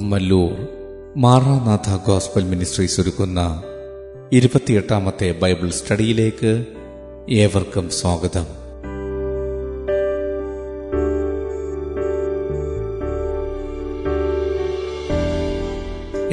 [0.00, 0.68] Kummallur
[1.16, 3.62] Maranatha gospel ministries ഒരുക്കുന്ന
[4.32, 6.64] ഇരുപത്തിയെട്ടാമത്തെ Bible സ്റ്റഡിയിലേക്ക്
[7.30, 8.46] ഏവർക്കും സ്വാഗതം.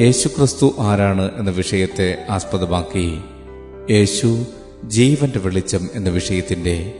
[0.00, 3.18] യേശുക്രിസ്തു ആരാണ് എന്ന വിഷയത്തെ ആസ്പദമാക്കി
[3.90, 4.44] യേശു
[4.84, 6.94] ജീവന്റെ വെളിച്ചം എന്ന വിഷയത്തിന്റെ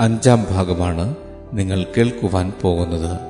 [0.00, 1.14] അഞ്ചാം ഭാഗമാണ്
[1.52, 3.29] നിങ്ങൾ കേൾക്കുവാൻ പോകുന്നത്.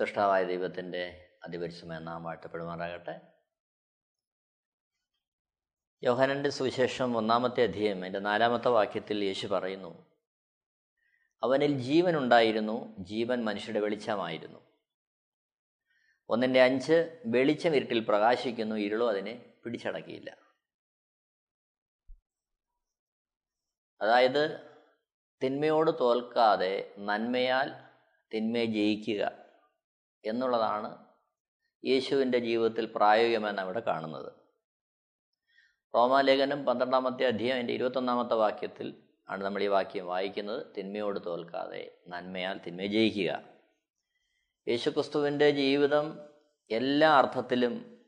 [0.00, 3.20] സൃഷ്ടാവായ ദൈവത്തിന്റെ അതിപരിശമായ നാം വാഴ്ത്തപ്പെടുമാറാകട്ടെ.
[6.02, 10.06] യോഹനന്റെ സുവിശേഷം ഒന്നാമത്തെ അധ്യയം അതിന്റെ നാലാമത്തെ വാക്യത്തിൽ യേശു പറയുന്നു
[11.42, 14.58] അവനിൽ ജീവൻ ഉണ്ടായിരുന്നു ജീവൻ മനുഷ്യരുടെ വെളിച്ചമായിരുന്നു.
[16.28, 20.36] ഒന്നിന്റെ അഞ്ച് വെളിച്ചം ഇരുട്ടിൽ പ്രകാശിക്കുന്നു ഇരുളോ അതിനെ പിടിച്ചടക്കിയില്ല.
[24.00, 24.70] അതായത്
[25.42, 27.72] തിന്മയോട് തോൽക്കാതെ നന്മയാൽ
[28.34, 29.39] തിന്മയെ ജയിക്കുക
[30.24, 31.06] എന്നുള്ളതാണ്
[31.84, 34.32] യേശുവിന്റെ ജീവിതത്തിൽ പ്രായോഗികമെന്ന് അവിടെ കാണുന്നത്.
[35.94, 40.66] റോമാലേഖനം പന്ത്രണ്ടാമത്തെ അധ്യായം എന്റെ ഇരുപത്തൊന്നാമത്തെ വാക്യത്തിൽ ആണ് നമ്മൾ ഈ വാക്യം വായിക്കുന്നത്.
[40.78, 43.42] തിന്മയോട് തോൽക്കാതെ നന്മയാൽ തിന്മയെ ജയിക്കുക.
[44.68, 46.20] യേശുക്രിസ്തുവിന്റെ ജീവിതം
[46.70, 48.04] എല്ലാ അർത്ഥത്തിലും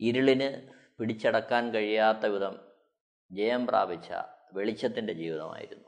[0.00, 2.60] ഇരുളിന് പിടിച്ചടക്കാൻ കഴിയാത്ത വിധം
[3.32, 4.08] ജയം പ്രാപിച്ച
[4.52, 5.87] വെളിച്ചത്തിന്റെ ജീവിതമായിരുന്നു.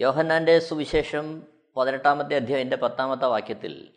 [0.00, 1.46] യോഹന്നാന്റെ സുവിശേഷം
[1.76, 3.94] പതിനെട്ടാമത്തെ അധ്യായന്റെ പത്താമത്തെ വാക്യത്തിൽ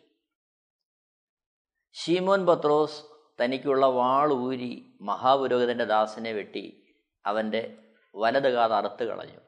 [1.92, 3.02] ഷീമോൻ പത്രോസ്
[3.42, 7.78] തനിക്കുള്ള വാൾ ഊരി മഹാപുരോഹിതന്റെ ദാസനെ വെട്ടി അവന്റെ
[8.14, 9.40] വലത് കാത് അറുത്ത് കളഞ്ഞു.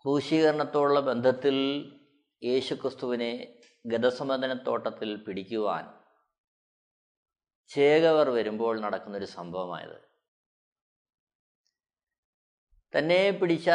[0.00, 1.56] ക്രൂശീകരണത്തോടുള്ള ബന്ധത്തിൽ
[2.44, 5.84] യേശുക്രിസ്തുവിനെ ഗതസമ്മതനത്തോട്ടത്തിൽ പിടിക്കുവാൻ
[7.68, 10.05] ചേകവർ വരുമ്പോൾ നടക്കുന്നൊരു സംഭവമായത്.
[12.98, 13.70] തന്നെ പിടിച്ച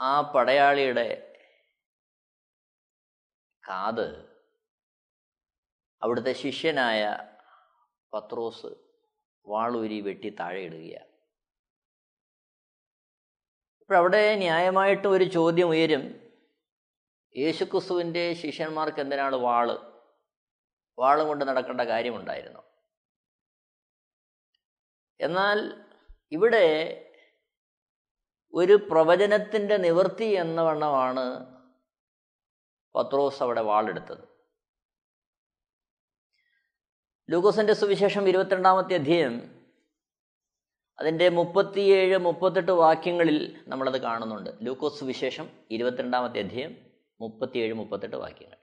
[0.00, 1.32] ആ പടയാളിയുടെ
[3.68, 4.32] കാത്
[6.02, 7.16] അവിടുത്തെ ശിഷ്യനായ
[8.14, 8.66] പത്രോസ്
[9.46, 11.12] വാളൂരി വെട്ടി താഴെയിടുകയാണ്.
[13.80, 16.32] അപ്പോഴവിടെ ന്യായമായിട്ട് ഒരു ചോദ്യം ഉയരും.
[17.36, 19.68] യേശുക്രിസ്തുവിന്റെ ശിഷ്യന്മാർക്ക് എന്തിനാണ് വാൾ?
[20.98, 22.62] വാളും കൊണ്ട് നടക്കേണ്ട കാര്യമുണ്ടായിരുന്നു?
[25.20, 25.58] എന്നാൽ
[26.32, 26.66] ഇവിടെ
[28.54, 31.56] ഒരു പ്രവചനത്തിന്റെ നിവൃത്തി എന്ന വണ്ണമാണ്
[32.94, 34.28] പത്രോസ് അവിടെ വാളെടുത്തത്.
[37.30, 39.66] ലൂക്കോസിന്റെ സുവിശേഷം ഇരുപത്തിരണ്ടാമത്തെ അധ്യയം
[40.98, 44.50] അതിന്റെ മുപ്പത്തിയേഴ് മുപ്പത്തെട്ട് വാക്യങ്ങളിൽ നമ്മളത് കാണുന്നുണ്ട്.
[44.62, 46.76] ലൂക്കോസ് സുവിശേഷം ഇരുപത്തിരണ്ടാമത്തെ അധ്യയം
[47.20, 48.56] മുപ്പത്തിയേഴ് മുപ്പത്തെട്ട് വാക്യങ്ങൾ.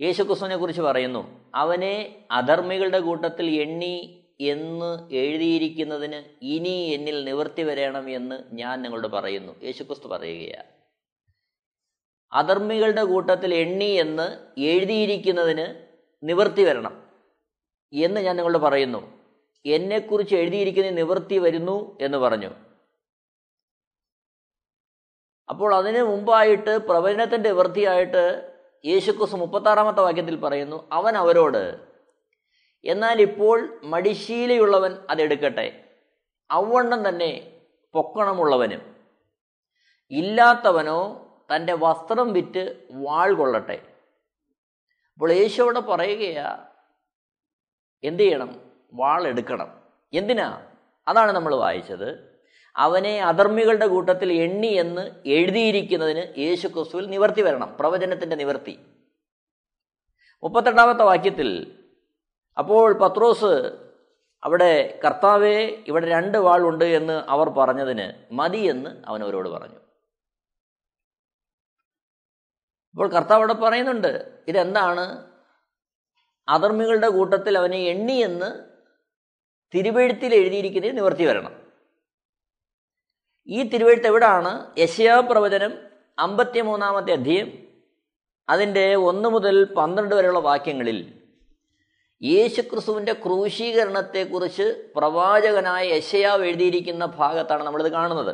[0.00, 8.82] യേശുക്രിസ്തുവിനെ കുറിച്ച് പറയുന്നു അവനെ അധർമ്മികളുടെ കൂട്ടത്തിൽ എണ്ണി എന്ന് എഴുതിയിരിക്കുന്നതിന് ഇനി എന്നിൽ നിവൃത്തി വരണം എന്ന് ഞാൻ
[8.82, 9.60] നിങ്ങളോട് പറയുന്നു.
[9.62, 10.68] യേശുക്രിസ്തു പറയുകയാണ്.
[12.32, 15.86] അധർമ്മികളുടെ കൂട്ടത്തിൽ എണ്ണി എന്ന് എഴുതിയിരിക്കുന്നതിന്
[16.22, 17.08] നിവൃത്തി വരണം
[17.92, 19.20] എന്ന് ഞാൻ നിങ്ങളോട് പറയുന്നു.
[19.66, 22.50] എന്നെക്കുറിച്ച് എഴുതിയിരിക്കുന്ന നിവൃത്തി വരുന്നു എന്ന് പറഞ്ഞു.
[25.48, 28.52] അപ്പോൾ അതിന് മുമ്പായിട്ട് പ്രവചനത്തിന്റെ നിവൃത്തിയായിട്ട്
[28.84, 31.89] യേശുക്രിസ്തു മുപ്പത്താറാമത്തെ വാക്യത്തിൽ പറയുന്നു അവൻ അവരോട്
[32.84, 35.84] എന്നാൽ ഇപ്പോൾ മടിശീലയുള്ളവൻ അതെടുക്കട്ടെ.
[36.50, 37.60] അവണ്ണം തന്നെ
[37.92, 38.96] പൊക്കണമുള്ളവനും.
[40.10, 43.82] ഇല്ലാത്തവനോ തന്റെ വസ്ത്രം വിറ്റ് വാൾ കൊള്ളട്ടെ.
[45.14, 46.66] അപ്പോൾ യേശു അവിടെ പറയുകയാ
[48.04, 48.60] എന്ത് ചെയ്യണം?
[48.92, 49.82] വാൾ എടുക്കണം.
[50.12, 50.66] എന്തിനാ?
[51.08, 52.30] അതാണ് നമ്മൾ വായിച്ചത്.
[52.76, 57.76] അവനെ അധർമ്മികളുടെ കൂട്ടത്തിൽ എണ്ണി എന്ന് എഴുതിയിരിക്കുന്നതിന് യേശു ക്രിസ്തുവിൽ നിവർത്തി വരണം.
[57.80, 58.78] പ്രവചനത്തിന്റെ നിവർത്തി.
[60.42, 61.79] മുപ്പത്തെട്ടാമത്തെ വാക്യത്തിൽ
[62.60, 63.52] അപ്പോൾ പത്രോസ്
[64.44, 69.80] അവിടെ കർത്താവെ ഇവിടെ രണ്ട് വാളുണ്ട് എന്ന് അവർ പറഞ്ഞതിന് മതി എന്ന് അവൻ അവരോട് പറഞ്ഞു.
[72.94, 75.04] അപ്പോൾ കർത്താവ് അവിടെ പറയുന്നുണ്ട് ഇതെന്താണ്?
[76.48, 78.50] അധർമ്മികളുടെ കൂട്ടത്തിൽ അവനെ എണ്ണി എന്ന്
[79.74, 81.54] തിരുവെഴുത്തിൽ എഴുതിയിരിക്കുന്നത് നിവർത്തി വരണം.
[83.48, 84.74] ഈ തിരുവെഴുത്ത് എവിടാണ്?
[84.78, 85.72] യശയാ പ്രവചനം
[86.18, 87.50] അമ്പത്തി മൂന്നാമത്തെ അധ്യയം
[88.48, 91.19] അതിന്റെ ഒന്ന് മുതൽ പന്ത്രണ്ട് വരെയുള്ള വാക്യങ്ങളിൽ
[92.22, 98.32] യേശുക്രിസ്തുവിന്റെ ക്രൂശീകരണത്തെക്കുറിച്ച് പ്രവാചകനായ യശയാവ് എഴുതിയിരിക്കുന്ന ഭാഗത്താണ് നമ്മളിത് കാണുന്നത്.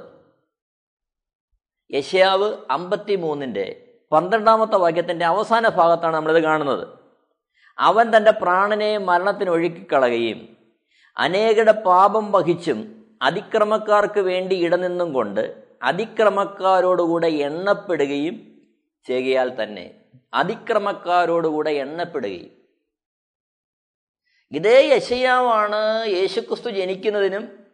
[1.91, 3.67] യശയാവ് അമ്പത്തി മൂന്നിന്റെ
[4.13, 6.85] പന്ത്രണ്ടാമത്തെ വാക്യത്തിന്റെ അവസാന ഭാഗത്താണ് നമ്മളിത് കാണുന്നത്.
[7.79, 10.41] അവൻ തന്റെ പ്രാണനെ മരണത്തിന് ഒഴുക്കിക്കളയുകയും
[11.17, 12.79] അനേകരുടെ പാപം വഹിച്ചും
[13.23, 18.37] അതിക്രമക്കാർക്ക് വേണ്ടി ഇടനിന്നും കൊണ്ട് അതിക്രമക്കാരോടുകൂടെ എണ്ണപ്പെടുകയും
[19.07, 19.87] ചെയ്യാൽ തന്നെ
[20.35, 22.66] അതിക്രമക്കാരോടുകൂടെ എണ്ണപ്പെടുകയും
[24.53, 27.67] ഇതേ യശയാവാണ് യേശുക്രിസ്തു ജനിക്കുന്നതിനും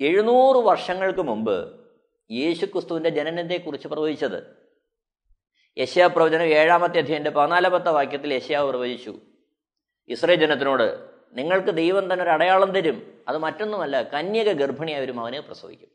[0.00, 1.80] എഴുന്നൂറ് വർഷങ്ങൾക്ക് മുമ്പ്
[2.30, 4.56] യേശുക്രിസ്തുവിന്റെ ജനനത്തെക്കുറിച്ച് പ്രവചിച്ചത്.
[5.78, 9.14] യശയാ പ്രവചനം ഏഴാമത്തെ അധ്യയന്റെ പതിനാലാമത്തെ വാക്യത്തിൽ യശയാവ് പ്രവചിച്ചു.
[10.08, 13.24] ഇസ്രേ ജനത്തിനോട് നിങ്ങൾക്ക് ദൈവം തന്നെ ഒരു അടയാളം തരും.
[13.28, 15.88] അത് മറ്റൊന്നുമല്ല കന്യക ഗർഭിണിയായ ഒരു മകനെ പ്രസവിക്കും.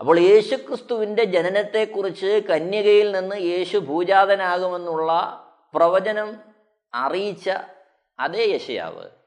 [0.00, 5.12] അപ്പോൾ യേശുക്രിസ്തുവിന്റെ ജനനത്തെക്കുറിച്ച് കന്യകയിൽ നിന്ന് യേശു ഭൂജാതനാകുമെന്നുള്ള
[5.74, 6.36] പ്രവചനം
[6.94, 7.50] അറിയിച്ച
[8.20, 9.21] അതേ യശയാവ്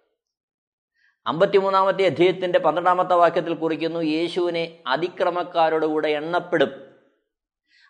[1.27, 6.95] അമ്പത്തിമൂന്നാമത്തെ അധ്യയത്തിന്റെ പന്ത്രണ്ടാമത്തെ വാക്യത്തിൽ കുറിക്കുന്നു യേശുവിനെ അതിക്രമക്കാരോടുകൂടെ എണ്ണപ്പെടും.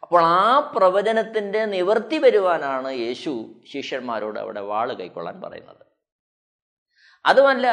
[0.04, 5.86] അപ്പോൾ ആ പ്രവചനത്തിന്റെ നിവർത്തി വരുവാനാണ് യേശു ശിഷ്യന്മാരോട് അവിടെ വാൾ കൈക്കൊള്ളാൻ പറയുന്നത്.
[7.26, 7.68] അതുമല്ല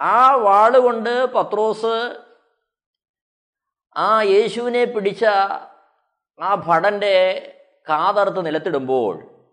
[0.00, 2.20] ആ വാൾ കൊണ്ട് പത്രോസ്
[3.96, 5.24] ആ യേശുവിനെ പിടിച്ച
[6.42, 7.14] ആ ഭടന്റെ
[7.88, 9.46] കാതർത്ത് നിലത്തിടുമ്പോൾ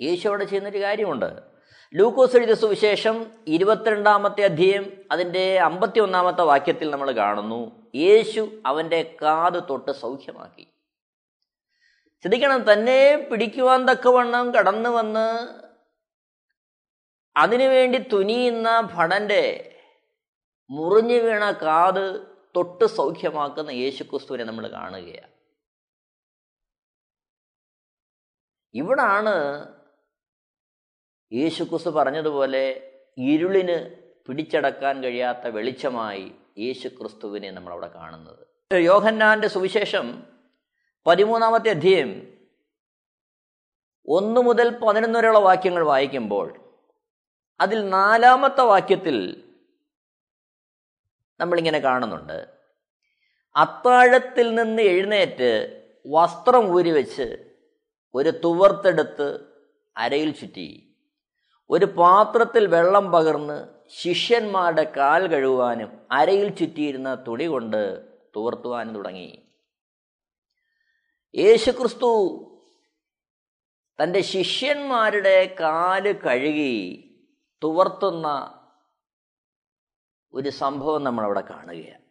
[0.00, 1.49] യേശു അവിടെ ചെയ്യുന്നൊരു കാര്യമുണ്ട്.
[1.94, 9.92] ലൂക്കോസ് എഴുതിയ സുവിശേഷം ഇരുപത്തിരണ്ടാമത്തെ അധ്യയം അതിന്റെ അമ്പത്തി ഒന്നാമത്തെ വാക്യത്തിൽ നമ്മൾ കാണുന്നു യേശു അവന്റെ കാത് തൊട്ട്
[9.92, 10.66] സൗഖ്യമാക്കി.
[12.22, 15.26] ശ്രദ്ധിക്കണം തന്നെ പിടിക്കുവാൻ തക്കവണ്ണം കടന്നു വന്ന്
[17.36, 19.42] അതിനുവേണ്ടി തുനിയുന്ന ഭടന്റെ
[20.70, 22.26] മുറിഞ്ഞു വീണ കാത്
[22.56, 25.32] തൊട്ട് സൗഖ്യമാക്കുന്ന യേശുക്രിസ്തുവിനെ നമ്മൾ കാണുകയാണ്.
[28.74, 29.34] ഇവിടാണ്
[31.32, 33.94] യേശുക്രിസ്തു പറഞ്ഞതുപോലെ ഇരുളിന്
[34.26, 38.74] പിടിച്ചടക്കാൻ കഴിയാത്ത വെളിച്ചമായി യേശുക്രിസ്തുവിനെ നമ്മളവിടെ കാണുന്നത്.
[38.74, 40.26] യോഹന്നാന്റെ സുവിശേഷം
[41.06, 42.38] പതിമൂന്നാമത്തെ അധ്യയം
[44.08, 46.76] ഒന്ന് മുതൽ പതിനൊന്ന് വരെയുള്ള വാക്യങ്ങൾ വായിക്കുമ്പോൾ
[47.60, 49.44] അതിൽ നാലാമത്തെ വാക്യത്തിൽ
[51.40, 52.48] നമ്മളിങ്ങനെ കാണുന്നുണ്ട്.
[53.56, 57.54] അത്താഴത്തിൽ നിന്ന് എഴുന്നേറ്റ് വസ്ത്രം ഊരി വെച്ച്
[58.14, 59.40] ഒരു തുവർത്തെടുത്ത്
[59.96, 60.89] അരയിൽ ചുറ്റി.
[61.70, 68.04] ഒരു പാത്രത്തിൽ വെള്ളം പകർന്ന് ശിഷ്യന്മാരുടെ കാൽ കഴുകുവാനും അരയിൽ ചുറ്റിയിരുന്ന തുണി കൊണ്ട്
[68.36, 69.52] തുവർത്തുവാനും തുടങ്ങി.
[71.34, 72.10] യേശുക്രിസ്തു
[74.02, 77.06] തന്റെ ശിഷ്യന്മാരുടെ കാൽ കഴുകി
[77.62, 78.56] തുവർത്തുന്ന
[80.32, 82.02] ഒരു സംഭവം നമ്മളവിടെ കാണുകയാണ്.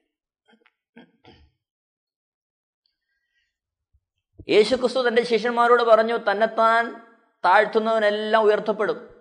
[4.50, 7.02] യേശുക്രിസ്തു തന്റെ ശിഷ്യന്മാരോട് പറഞ്ഞു തന്നെത്താൻ
[7.46, 9.19] താഴ്ത്തുന്നവനെല്ലാം ഉയർത്തപ്പെടും.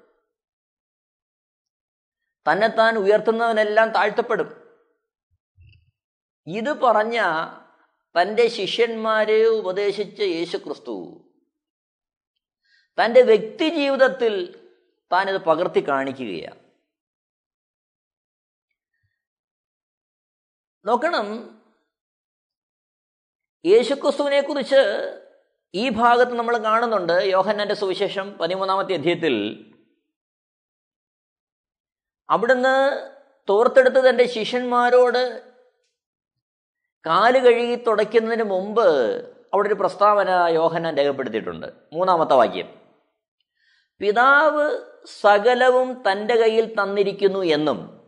[2.52, 4.68] തന്നെത്താൻ ഉയർത്തുന്നവനെല്ലാം താഴ്ത്തപ്പെടും.
[6.46, 7.20] ഇത് പറഞ്ഞ
[8.20, 11.24] തന്റെ ശിഷ്യന്മാരെ ഉപദേശിച്ച യേശുക്രിസ്തു
[13.04, 14.68] തന്റെ വ്യക്തി ജീവിതത്തിൽ
[15.12, 16.58] താനിത് പകർത്തി കാണിക്കുകയാണ്.
[20.84, 21.58] നോക്കണം
[23.64, 24.76] യേശുക്രിസ്തുവിനെ കുറിച്ച്
[25.74, 27.12] ഈ ഭാഗത്ത് നമ്മൾ കാണുന്നുണ്ട്.
[27.12, 29.64] യോഹന്നാന്റെ സുവിശേഷം പതിമൂന്നാമത്തെ അധ്യയത്തിൽ
[32.30, 33.06] അവിടുന്ന്
[33.49, 35.42] തോർത്തെടുത്ത് തന്റെ ശിഷ്യന്മാരോട്
[37.06, 38.88] കാൽ കഴുകി തുടയ്ക്കുന്നതിന് മുമ്പ്
[39.54, 41.66] അവിടെ ഒരു പ്രസ്താവന യോഹന രേഖപ്പെടുത്തിയിട്ടുണ്ട്.
[41.92, 42.78] മൂന്നാമത്തെ വാക്യം.
[44.00, 44.78] പിതാവ്
[45.20, 48.00] സകലവും തന്റെ കയ്യിൽ തന്നിരിക്കുന്നു എന്നും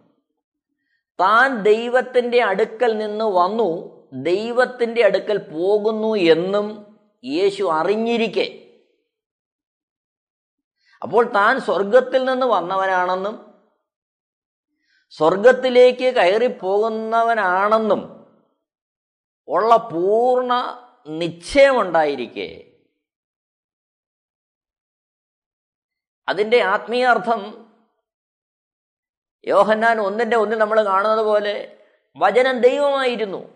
[1.21, 8.67] താൻ ദൈവത്തിന്റെ അടുക്കൽ നിന്ന് വന്നു ദൈവത്തിന്റെ അടുക്കൽ പോകുന്നു എന്നും യേശു അറിഞ്ഞിരിക്കെ.
[11.03, 13.50] അപ്പോൾ താൻ സ്വർഗത്തിൽ നിന്ന് വന്നവനാണെന്നും
[15.11, 18.29] സ്വർഗത്തിലേക്ക് കയറിപ്പോകുന്നവനാണെന്നും
[19.49, 20.53] ഉള്ള പൂർണ
[21.09, 22.75] നിശ്ചയമുണ്ടായിരിക്കെ.
[26.29, 27.71] അതിന്റെ ആത്മീയാർത്ഥം
[29.45, 31.79] യോഹന്നാൻ ഒന്നിന്റെ ഒന്നിൽ നമ്മൾ കാണുന്നത് പോലെ
[32.17, 33.55] വചനം ദൈവമായിരുന്നു.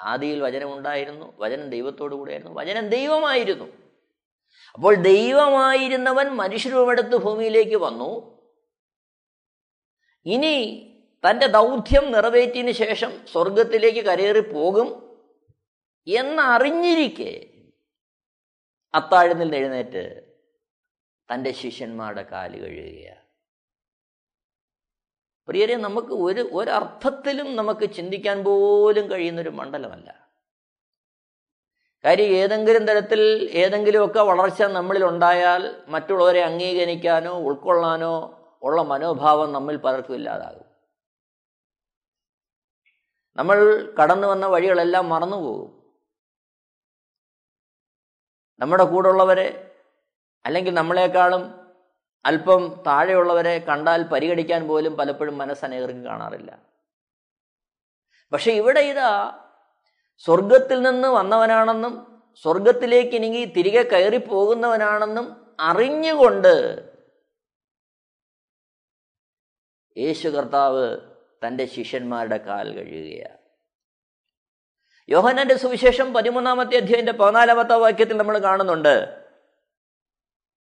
[0.00, 3.64] ആദിയിൽ വചനമുണ്ടായിരുന്നു വചനം ദൈവത്തോടു കൂടെയായിരുന്നു വചനം ദൈവമായിരുന്നു.
[4.74, 8.39] അപ്പോൾ ദൈവമായിരുന്നവൻ മനുഷ്യരൂപമെടുത്ത് ഭൂമിയിലേക്ക് വന്നു.
[10.26, 10.54] ഇനി
[11.24, 14.88] തന്റെ ദൗത്യം നിറവേറ്റിയതിന് ശേഷം സ്വർഗത്തിലേക്ക് കരയേറി പോകും
[16.06, 17.32] എന്നറിഞ്ഞിരിക്കെ
[18.94, 20.04] അത്താഴത്തിൽ എഴുന്നേറ്റ്
[21.28, 23.18] തന്റെ ശിഷ്യന്മാരുടെ കാൽ കഴുകുകയാണ്
[25.48, 30.08] പ്രിയരെ നമുക്ക് ഒരു ഒരർത്ഥത്തിലും നമുക്ക് ചിന്തിക്കാൻ പോലും കഴിയുന്നൊരു മണ്ഡലമല്ല.
[32.04, 33.20] കാര്യം ഏതെങ്കിലും തരത്തിൽ
[33.52, 38.14] ഏതെങ്കിലുമൊക്കെ വളർച്ച നമ്മളിൽ ഉണ്ടായാൽ മറ്റുള്ളവരെ അംഗീകരിക്കാനോ ഉൾക്കൊള്ളാനോ
[38.62, 40.66] ഉള്ള മനോഭാവം നമ്മിൽ പലർക്കും ഇല്ലാതാകും.
[43.36, 43.58] നമ്മൾ
[44.02, 45.92] കടന്നു വന്ന വഴികളെല്ലാം മറന്നുപോകും.
[48.60, 49.76] നമ്മുടെ കൂടെയുള്ളവരെ
[50.46, 51.60] അല്ലെങ്കിൽ നമ്മളെക്കാളും
[52.26, 56.58] അല്പം താഴെയുള്ളവരെ കണ്ടാൽ പരിഗണിക്കാൻ പോലും പലപ്പോഴും മനസ്സനേകർക്ക് കാണാറില്ല.
[58.32, 59.38] പക്ഷെ ഇവിടെ ഇതാ
[60.18, 66.89] സ്വർഗത്തിൽ നിന്ന് വന്നവനാണെന്നും സ്വർഗത്തിലേക്ക് ഇനി തിരികെ കയറി പോകുന്നവനാണെന്നും അറിഞ്ഞുകൊണ്ട്
[69.96, 70.98] യേശു കർത്താവ്
[71.46, 73.38] തന്റെ ശിഷ്യന്മാരുടെ കാൽ കഴുകുകയാണ്
[75.08, 79.24] യോഹനന്റെ സുവിശേഷം പതിമൂന്നാമത്തെ അധ്യായന്റെ പതിനാലാമത്തെ വാക്യത്തിൽ നമ്മൾ കാണുന്നുണ്ട്.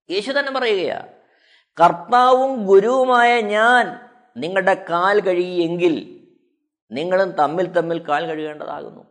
[0.10, 1.08] യേശു തന്നെ പറയുകയാ
[1.82, 6.26] കർത്താവും ഗുരുവുമായ ഞാൻ നിങ്ങളുടെ കാൽ കഴുകിയെങ്കിൽ
[6.92, 9.04] നിങ്ങളും തമ്മിൽ തമ്മിൽ കാൽ കഴുകേണ്ടതാകുന്നു.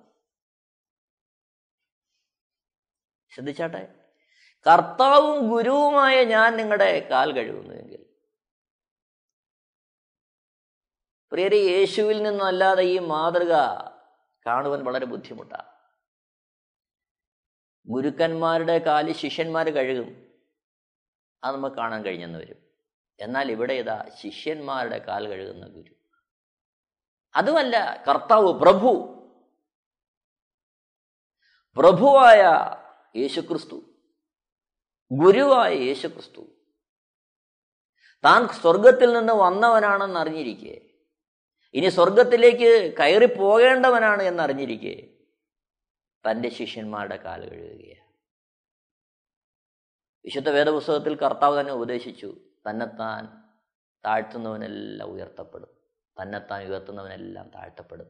[3.31, 3.95] ശ്രദ്ധിച്ചാട്ടെ
[4.71, 7.88] കർത്താവും ഗുരുവുമായ ഞാൻ നിങ്ങളുടെ കാൽ കഴുകുന്നുവെങ്കിൽ
[11.33, 13.53] പ്രിയരെ യേശുവിൽ നിന്നല്ലാതെ ഈ മാതൃക
[14.47, 15.79] കാണുവാൻ വളരെ ബുദ്ധിമുട്ടാണ്
[17.87, 20.35] ഗുരുക്കന്മാരുടെ കാൽ ശിഷ്യന്മാർ കഴുകും.
[21.45, 22.57] അത് നമുക്ക് കാണാൻ കഴിഞ്ഞെന്ന് വരും.
[23.21, 25.95] എന്നാൽ ഇവിടെ ഇതാ ശിഷ്യന്മാരുടെ കാൽ കഴുകുന്ന ഗുരു.
[27.35, 29.15] അതുമല്ല കർത്താവ് പ്രഭു.
[31.77, 32.43] പ്രഭുവായ
[33.17, 33.83] യേശുക്രിസ്തു.
[35.13, 36.47] ഗുരുവായ യേശുക്രിസ്തു.
[38.25, 40.88] താൻ സ്വർഗത്തിൽ നിന്ന് വന്നവനാണെന്ന് അറിഞ്ഞിരിക്കെ
[41.75, 45.09] ഇനി സ്വർഗത്തിലേക്ക് കയറി പോകേണ്ടവനാണ് എന്നറിഞ്ഞിരിക്കെ
[46.31, 48.13] തന്റെ ശിഷ്യന്മാരുടെ കാൽ കഴുകുകയാണ്.
[50.25, 52.37] വിശുദ്ധ വേദപുസ്തകത്തിൽ കർത്താവ് തന്നെ ഉപദേശിച്ചു
[52.71, 53.27] തന്നെത്താൻ
[54.05, 55.69] താഴ്ത്തുന്നവനെല്ലാം ഉയർത്തപ്പെടും.
[56.23, 58.07] തന്നെത്താൻ ഉയർത്തുന്നവനെല്ലാം താഴ്ത്തപ്പെടും.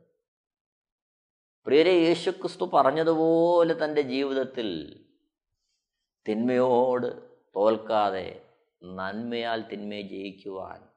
[1.66, 5.04] പ്രിയരെ യേശുക്രിസ്തു പറഞ്ഞതുപോലെ തന്റെ ജീവിതത്തിൽ
[6.28, 7.22] തിന്മയോട്
[7.56, 8.46] തോൽക്കാതെ
[8.82, 10.87] നന്മയാൽ തിന്മയെ ജയിക്കുവാൻ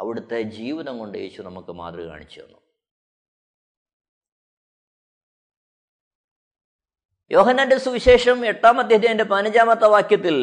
[0.00, 2.58] അവിടുത്തെ ജീവിതം കൊണ്ട് യേശു നമുക്ക് മാതൃക കാണിച്ചു തന്നു.
[7.30, 10.36] യോഹനന്റെ സുവിശേഷം എട്ടാം അധ്യായത്തിന്റെ പതിനഞ്ചാമത്തെ വാക്യത്തിൽ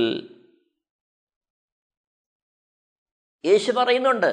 [3.43, 4.31] യേശു പറയുന്നുണ്ട്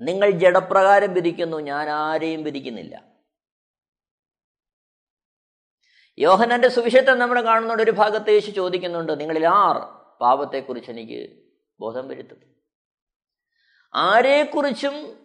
[0.00, 2.94] നിങ്ങൾ ജഡപ്രകാരം വിരിക്കുന്നു ഞാൻ ആരെയും വിരിക്കുന്നില്ല
[6.18, 9.76] യോഹനന്റെ സുവിശേഷം നമ്മൾ കാണുന്നുണ്ട് ഒരു ഭാഗത്ത് യേശു ചോദിക്കുന്നുണ്ട് നിങ്ങളിൽ ആർ
[10.20, 11.20] പാപത്തെക്കുറിച്ച് എനിക്ക്
[11.80, 12.40] ബോധം വരുത്തും
[13.94, 15.18] ആരെക്കുറിച്ചും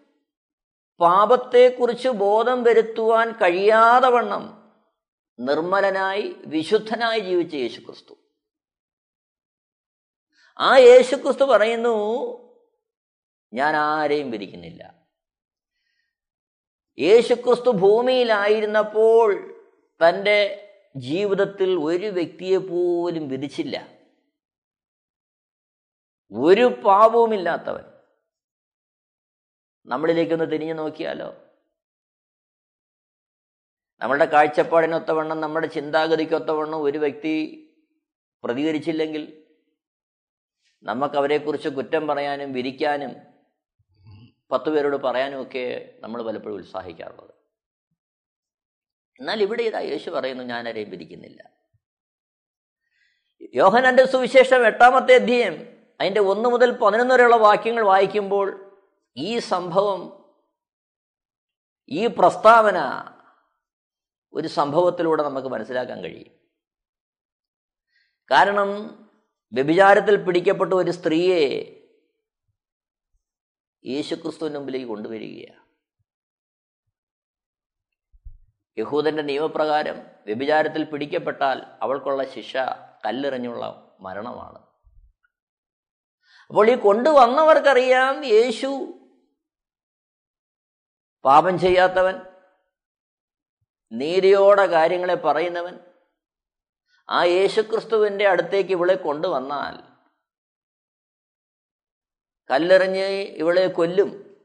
[1.00, 4.72] പാപത്തെക്കുറിച്ച് ബോധം വരുത്തുവാൻ കഴിയാതെ വണ്ണം
[5.40, 8.14] നിർമ്മലനായി വിശുദ്ധനായി ജീവിച്ച യേശുക്രിസ്തു.
[10.60, 11.96] ആ യേശുക്രിസ്തു പറയുന്നു
[13.54, 14.94] ഞാൻ ആരെയും വിധിക്കുന്നില്ല
[17.00, 19.60] യേശുക്രിസ്തു ഭൂമിയിലായിരുന്നപ്പോൾ
[20.08, 24.04] തന്റെ ജീവിതത്തിൽ ഒരു വ്യക്തിയെ പോലും വിധിച്ചില്ല
[26.32, 27.93] ഒരു പാപവുമില്ലാത്തവൻ.
[29.86, 31.36] നമ്മളിലേക്കൊന്ന് തിരിഞ്ഞു നോക്കിയാലോ?
[34.02, 37.60] നമ്മളുടെ കാഴ്ചപ്പാടിനൊത്തവണ്ണം നമ്മുടെ ചിന്താഗതിക്കൊത്തവണ്ണം ഒരു വ്യക്തി
[38.44, 39.46] പ്രതികരിച്ചില്ലെങ്കിൽ
[40.84, 43.16] നമുക്ക് അവരെക്കുറിച്ച് കുറ്റം പറയാനും വിരിക്കാനും
[44.52, 47.34] പത്ത് പേരോട് പറയാനും ഒക്കെ നമ്മൾ പലപ്പോഴും ഉത്സാഹിക്കാറുള്ളത്.
[49.20, 51.50] എന്നാൽ ഇവിടെ ഇതാ യേശു പറയുന്നു ഞാൻ ആരെയും വിരിക്കുന്നില്ല.
[53.56, 58.63] യോഹനന്റെ സുവിശേഷം എട്ടാമത്തെ അധ്യയം അതിന്റെ ഒന്ന് മുതൽ പതിനൊന്ന് വരെയുള്ള വാക്യങ്ങൾ വായിക്കുമ്പോൾ
[59.18, 60.24] ഈ സംഭവം
[61.90, 62.78] ഈ പ്രസ്താവന
[64.34, 66.40] ഒരു സംഭവത്തിലൂടെ നമുക്ക് മനസ്സിലാക്കാൻ കഴിയും.
[68.32, 68.70] കാരണം
[69.54, 71.44] വ്യഭിചാരത്തിൽ പിടിക്കപ്പെട്ട ഒരു സ്ത്രീയെ
[73.86, 75.64] യേശുക്രിസ്തുവിന് മുമ്പിലേക്ക് കൊണ്ടുവരികയാണ്.
[78.78, 82.58] യഹൂദന്റെ നിയമപ്രകാരം വ്യഭിചാരത്തിൽ പിടിക്കപ്പെട്ടാൽ അവൾക്കുള്ള ശിക്ഷ
[83.06, 84.68] കല്ലെറിഞ്ഞുള്ള മരണമാണ്.
[86.48, 89.00] അപ്പോൾ ഈ കൊണ്ടുവന്നവർക്കറിയാം യേശു
[91.26, 92.22] പാപം ചെയ്യാത്തവൻ
[93.92, 95.80] നീതിയോടെ കാര്യങ്ങളെ പറയുന്നവൻ
[97.10, 99.94] ആ യേശുക്രിസ്തുവിന്റെ അടുത്തേക്ക് ഇവളെ കൊണ്ടുവന്നാൽ
[102.50, 104.42] കല്ലെറിഞ്ഞ് ഇവളെ കൊല്ലും.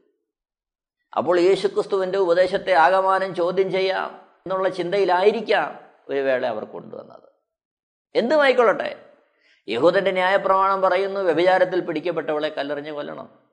[1.17, 7.29] അപ്പോൾ യേശുക്രിസ്തുവിന്റെ ഉപദേശത്തെ ആകമാനം ചോദ്യം ചെയ്യാം എന്നുള്ള ചിന്തയിലായിരിക്കാം ഒരു വേള അവർ കൊണ്ടുവന്നത്.
[8.15, 9.13] എന്തുമായിക്കൊള്ളട്ടെ
[9.67, 13.48] യഹൂദന്റെ ന്യായപ്രമാണം പറയുന്നു വ്യഭിചാരത്തിൽ പിടിക്കപ്പെട്ടവളെ കല്ലെറിഞ്ഞ് കൊല്ലണം.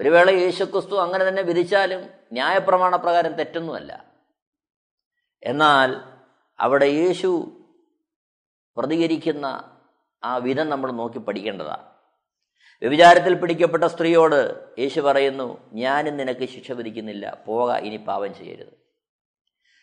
[0.00, 2.02] ഒരു വേള യേശുക്രിസ്തു അങ്ങനെ തന്നെ വിധിച്ചാലും
[2.32, 4.04] ന്യായപ്രമാണ പ്രകാരം തെറ്റൊന്നുമല്ല.
[5.42, 5.90] എന്നാൽ
[6.58, 7.30] അവിടെ യേശു
[8.76, 9.46] പ്രതികരിക്കുന്ന
[10.24, 11.86] ആ വിധം നമ്മൾ നോക്കി പഠിക്കേണ്ടതാണ്
[12.82, 18.72] വ്യഭിചാരത്തിൽ പിടിക്കപ്പെട്ട സ്ത്രീയോട് യേശു പറയുന്നു ഞാനും നിനക്ക് ശിക്ഷ വിധിക്കുന്നില്ല പോക ഇനി പാപം ചെയ്യരുത്.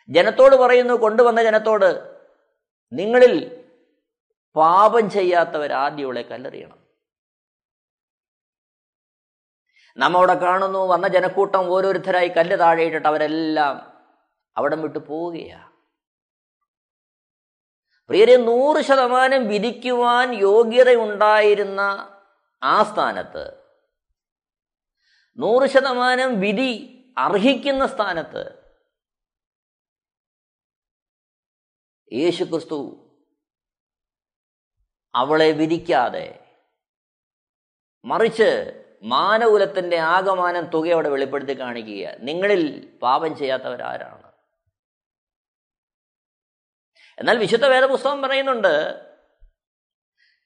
[0.09, 1.89] ജനത്തോട് പറയുന്നു കൊണ്ടുവന്ന ജനത്തോട്
[2.91, 3.65] നിങ്ങളിൽ
[4.55, 6.86] പാപം ചെയ്യാത്തവർ ആദ്യം ഇവളെ കല്ലെറിയണം.
[9.97, 13.77] നാം അവിടെ കാണുന്നു വന്ന ജനക്കൂട്ടം ഓരോരുത്തരായി കല്ല് താഴെയിട്ടിട്ട് അവരെല്ലാം
[14.55, 15.63] അവിടം വിട്ടു പോവുകയാണ്
[18.09, 21.81] പ്രിയരെ നൂറ് ശതമാനം വിധിക്കുവാൻ യോഗ്യതയുണ്ടായിരുന്ന
[22.61, 23.45] ആ സ്ഥാനത്ത്
[25.37, 26.71] നൂറ് ശതമാനം വിധി
[27.17, 28.43] അർഹിക്കുന്ന സ്ഥാനത്ത്
[32.11, 32.79] യേശുക്രിസ്തു
[35.13, 36.27] അവളെ വിധിക്കാതെ
[38.05, 38.51] മറിച്ച്
[39.03, 42.15] മാനകുലത്തിന്റെ ആകമാനം തുക അവിടെ വെളിപ്പെടുത്തി കാണിക്കുക.
[42.19, 44.27] നിങ്ങളിൽ പാപം ചെയ്യാത്തവരാരാണ്.
[47.19, 49.05] എന്നാൽ വിശുദ്ധ വേദപുസ്തകം പറയുന്നുണ്ട്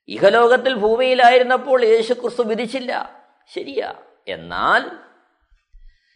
[0.08, 3.24] ഇഹലോകത്തിൽ ഭൂമിയിലായിരുന്നപ്പോൾ യേശു ക്രിസ്തു വിധിച്ചില്ല.
[3.55, 3.93] ശരിയാ.
[4.27, 4.91] എന്നാൽ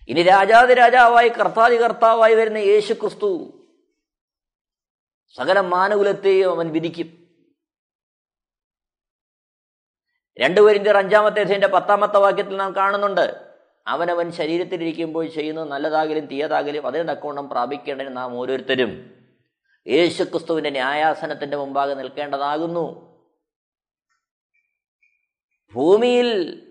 [0.08, 3.62] ഇനി രാജാതിരാജാവായി കർത്താതി കർത്താവായി വരുന്ന യേശു ക്രിസ്തു
[5.36, 7.25] സകല മാനകുലത്തെയും അവൻ വിധിക്കും.
[10.38, 13.56] രണ്ടുപേരിന്റെ അഞ്ചാമത്തെ അധ്യയന്റെ പത്താമത്തെ വാക്യത്തിൽ നാം കാണുന്നുണ്ട്.
[13.88, 19.12] അവനവൻ ശരീരത്തിലിരിക്കുമ്പോൾ ചെയ്യുന്നത് നല്ലതാകലും തീയതാകലും അതിന് തക്കോണം പ്രാപിക്കേണ്ടതിന് നാം ഓരോരുത്തരും
[19.88, 23.16] യേശുക്രിസ്തുവിന്റെ ന്യായാസനത്തിന്റെ മുമ്പാകെ നിൽക്കേണ്ടതാകുന്നു.
[25.74, 26.62] ഭൂമിയിൽ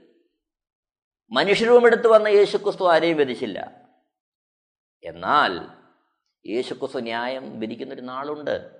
[1.30, 3.80] മനുഷ്യരൂപമെടുത്തു വന്ന യേശുക്രിസ്തു ആരെയും വിധിച്ചില്ല.
[5.04, 5.68] എന്നാൽ
[6.47, 8.71] യേശുക്രിസ്തു ന്യായം വിധിക്കുന്നൊരു നാളുണ്ട്.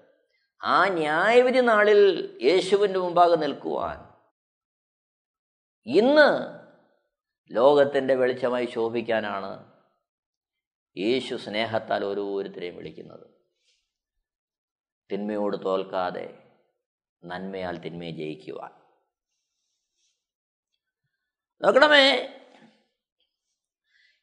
[0.63, 4.14] ആ ന്യായവിധി നാളിൽ യേശുവിന്റെ മുമ്പാകെ നിൽക്കുവാൻ
[5.87, 6.59] ഇന്ന്
[7.55, 9.73] ലോകത്തിന്റെ വെളിച്ചമായി ശോഭിക്കാനാണ്
[10.97, 13.27] യേശു സ്നേഹത്താൽ ഓരോരുത്തരെയും വിളിക്കുന്നത്.
[15.13, 16.53] തിന്മയോട് തോൽക്കാതെ
[17.25, 18.71] നന്മയാൽ തിന്മയെ ജയിക്കുവാൻ.
[21.63, 22.29] നോക്കണമേ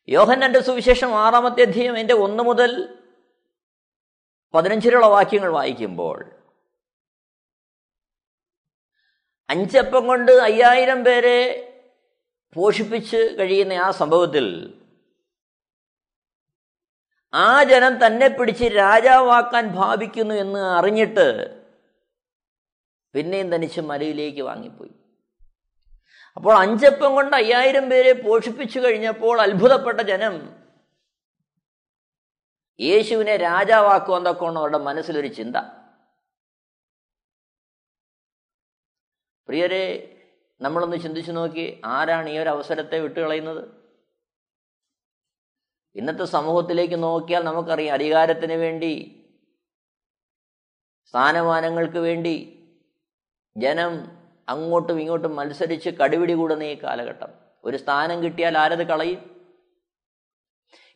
[0.10, 3.00] യോഹന്നന്റെ സുവിശേഷം ആറാമത്തെ അധ്യയം എന്റെ ഒന്ന് മുതൽ
[4.54, 6.41] പതിനഞ്ചിലുള്ള വാക്യങ്ങൾ വായിക്കുമ്പോൾ
[9.52, 11.40] അഞ്ചപ്പം കൊണ്ട് അയ്യായിരം പേരെ
[12.56, 14.46] പോഷിപ്പിച്ച് കഴിയുന്ന ആ സംഭവത്തിൽ
[17.34, 21.28] ആ ജനം തന്നെ പിടിച്ച് രാജാവാക്കാൻ ഭാവിക്കുന്നു എന്ന് അറിഞ്ഞിട്ട്
[23.14, 24.94] പിന്നെയും തനിച്ച് മലയിലേക്ക് വാങ്ങിപ്പോയി.
[26.38, 30.36] അപ്പോൾ അഞ്ചപ്പം കൊണ്ട് അയ്യായിരം പേരെ പോഷിപ്പിച്ചു കഴിഞ്ഞപ്പോൾ അത്ഭുതപ്പെട്ട ജനം
[32.80, 35.56] യേശുവിനെ രാജാവാക്കുമെന്നൊക്കെയാണ് അവരുടെ മനസ്സിലൊരു ചിന്ത.
[39.52, 40.18] പ്രിയരെ
[40.62, 43.64] നമ്മളൊന്ന് ചിന്തിച്ചു നോക്കി ആരാണ് ഈ ഒരു അവസരത്തെ വിട്ടുകളയുന്നത്?
[45.96, 48.92] ഇന്നത്തെ സമൂഹത്തിലേക്ക് നോക്കിയാൽ നമുക്കറിയാം അധികാരത്തിന് വേണ്ടി
[51.06, 52.64] സ്ഥാനമാനങ്ങൾക്ക് വേണ്ടി
[53.58, 53.94] ജനം
[54.50, 57.30] അങ്ങോട്ടും ഇങ്ങോട്ടും മത്സരിച്ച് കടുപിടി കൂടുന്ന ഈ കാലഘട്ടം.
[57.64, 59.22] ഒരു സ്ഥാനം കിട്ടിയാൽ ആരത് കളയും?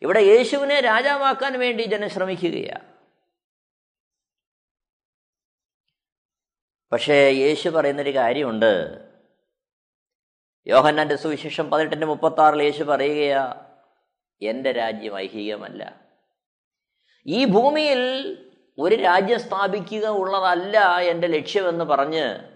[0.02, 2.95] ഇവിടെ യേശുവിനെ രാജാവാക്കാൻ വേണ്ടി ജനം ശ്രമിക്കുകയാണ്
[6.92, 9.04] പക്ഷേ യേശു പറയുന്നൊരു കാര്യമുണ്ട്.
[10.66, 13.66] യോഹന്നാന്റെ സുവിശേഷം പതിനെട്ടിന്റെ മുപ്പത്തി ആറിൽ യേശു പറയുകയാ
[14.42, 16.06] എന്റെ രാജ്യം ഐഹികമല്ല.
[17.26, 18.32] ഈ ഭൂമിയിൽ
[18.78, 22.50] ഒരു രാജ്യം സ്ഥാപിക്കുക ഉള്ളതല്ല എന്റെ ലക്ഷ്യമെന്ന് പറഞ്ഞ്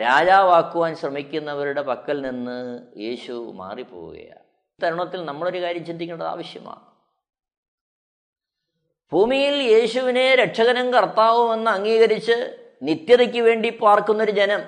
[0.00, 4.44] രാജാവാക്കുവാൻ ശ്രമിക്കുന്നവരുടെ പക്കൽ നിന്ന് യേശു മാറിപ്പോവുകയാണ്
[4.82, 6.80] തരുണത്തിൽ നമ്മളൊരു കാര്യം ചിന്തിക്കേണ്ടത് ആവശ്യമാണ്
[9.12, 14.60] ഭൂമിയിൽ യേശുവിനെ രക്ഷകനും കർത്താവുമെന്ന് അംഗീകരിച്ച് നിത്യതയ്ക്ക് വേണ്ടി പാർക്കുന്നൊരു ജനം.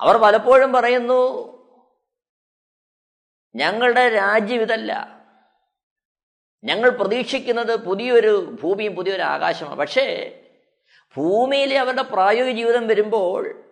[0.00, 1.54] അവർ പലപ്പോഴും പറയുന്നു
[3.54, 5.24] ഞങ്ങളുടെ രാജ്യം ഇതല്ല.
[6.64, 9.76] ഞങ്ങൾ പ്രതീക്ഷിക്കുന്നത് പുതിയൊരു ഭൂമിയും പുതിയൊരു ആകാശമാണ്.
[9.76, 10.40] പക്ഷേ
[11.16, 13.64] ഭൂമിയിലെ അവരുടെ പ്രായോഗിക ജീവിതം വരുമ്പോൾ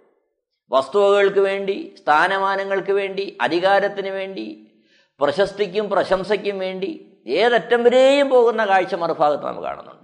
[0.71, 4.73] വസ്തുവകൾക്ക് വേണ്ടി സ്ഥാനമാനങ്ങൾക്ക് വേണ്ടി അധികാരത്തിന് വേണ്ടി
[5.21, 10.02] പ്രശസ്തിക്കും പ്രശംസയ്ക്കും വേണ്ടി ഏതറ്റം വരെയും പോകുന്ന കാഴ്ച മറുഭാഗത്ത് നാം കാണുന്നുണ്ട്.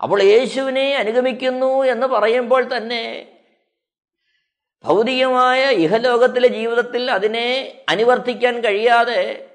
[0.00, 3.02] അപ്പോൾ യേശുവിനെ അനുഗമിക്കുന്നു എന്ന് പറയുമ്പോൾ തന്നെ
[4.84, 7.46] ഭൗതികമായ ഇഹലോകത്തിലെ ജീവിതത്തിൽ അതിനെ
[7.88, 9.50] അനുവർത്തിക്കാൻ കഴിയാതെ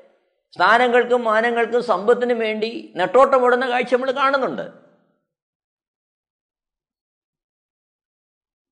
[0.56, 4.66] സ്ഥാനങ്ങൾക്കും മാനങ്ങൾക്കും സമ്പത്തിനും വേണ്ടി നെട്ടോട്ടമിടുന്ന കാഴ്ച നമ്മൾ കാണുന്നുണ്ട്.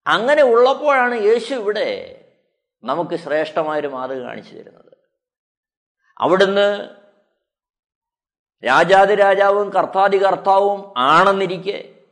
[0.07, 2.25] അങ്ങനെ ഉള്ളപ്പോഴാണ് യേശു ഇവിടെ
[2.83, 4.97] നമുക്ക് ശ്രേഷ്ഠമായൊരു മാതൃക കാണിച്ചു തരുന്നത്.
[6.21, 6.67] അവിടുന്ന്
[8.63, 12.05] രാജാതിരാജാവും കർത്താതികർത്താവും ആണെന്നിരിക്കെ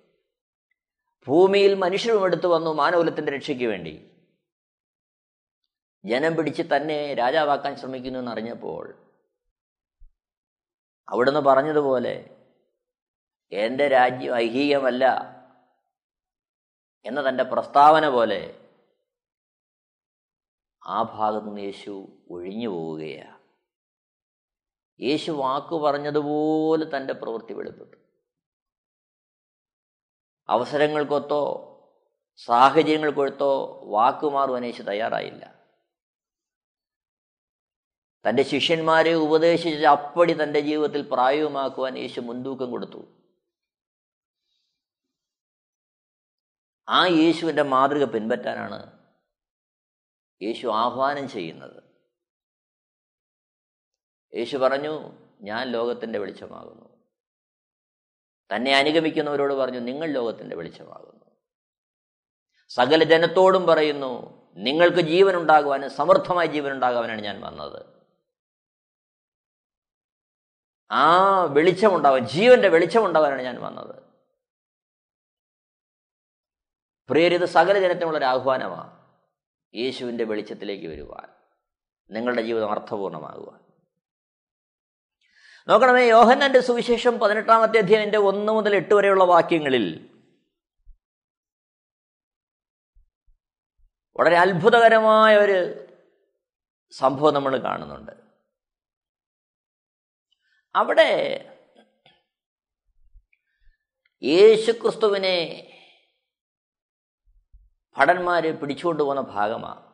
[1.28, 4.12] ഭൂമിയിൽ മനുഷ്യരും എടുത്തു വന്നു മാനകുലത്തിന്റെ രക്ഷയ്ക്ക് വേണ്ടി.
[6.06, 8.98] ജനം പിടിച്ച് തന്നെ രാജാവാക്കാൻ ശ്രമിക്കുന്നു എന്നറിഞ്ഞപ്പോൾ
[11.08, 12.36] അവിടുന്ന് പറഞ്ഞതുപോലെ
[13.52, 15.06] എന്റെ രാജ്യം ഐഹികമല്ല
[17.06, 18.60] എന്ന തന്റെ പ്രസ്താവന പോലെ
[20.88, 23.38] ആ ഭാഗത്ത് നിന്ന് യേശു ഒഴിഞ്ഞു പോവുകയാണ്.
[25.02, 27.98] യേശു വാക്ക് പറഞ്ഞതുപോലെ തന്റെ പ്രവൃത്തി വെളിപ്പെട്ടു.
[30.50, 31.66] അവസരങ്ങൾക്കൊത്തോ
[32.38, 35.60] സാഹചര്യങ്ങൾക്കൊത്തോ വാക്കുമാറുവാൻ യേശു തയ്യാറായില്ല.
[38.30, 43.06] തന്റെ ശിഷ്യന്മാരെ ഉപദേശിച്ച് അപ്പടി തന്റെ ജീവിതത്തിൽ പ്രായവുമാക്കുവാൻ യേശു മുൻതൂക്കം കൊടുത്തു.
[46.90, 49.00] ആ യേശുവിന്റെ മാതൃക പിൻപറ്റാനാണ്
[50.42, 51.88] യേശു ആഹ്വാനം ചെയ്യുന്നത്.
[54.36, 55.12] യേശു പറഞ്ഞു
[55.42, 56.89] ഞാൻ ലോകത്തിന്റെ വെളിച്ചമാകുന്നു.
[58.56, 61.26] തന്നെ അനുഗമിക്കുന്നവരോട് പറഞ്ഞു നിങ്ങൾ ലോകത്തിന്റെ വെളിച്ചമാകുന്നു.
[62.70, 66.80] സകല ജനത്തോടും പറയുന്നു നിങ്ങൾക്ക് ജീവൻ ഉണ്ടാകുവാനും സമൃദ്ധമായ ജീവൻ
[67.22, 67.86] ഞാൻ വന്നത്.
[70.92, 74.04] ആ വെളിച്ചമുണ്ടാവാൻ ജീവന്റെ വെളിച്ചമുണ്ടാവാനാണ് ഞാൻ വന്നത്.
[77.10, 79.00] പ്രിയരിത് സകല ജനത്തിനുള്ളൊരു ആഹ്വാനമാണ്
[79.76, 81.30] യേശുവിന്റെ വെളിച്ചത്തിലേക്ക് വരുവാൻ
[82.12, 83.69] നിങ്ങളുടെ ജീവിതം അർത്ഥപൂർണമാകുവാൻ.
[85.70, 90.10] നോക്കണമേ യോഹന്നന്റെ സുവിശേഷം പതിനെട്ടാമത്തെ അധ്യായന്റെ ഒന്ന് മുതൽ എട്ട് വരെയുള്ള വാക്യങ്ങളിൽ
[94.20, 95.88] വളരെ അത്ഭുതകരമായ ഒരു
[96.92, 98.12] സംഭവം നമ്മൾ കാണുന്നുണ്ട്.
[100.76, 101.46] അവിടെ
[104.24, 105.66] യേശുക്രിസ്തുവിനെ
[107.98, 109.90] ഭടന്മാര് പിടിച്ചുകൊണ്ടു പോകുന്ന ഭാഗമാണ്.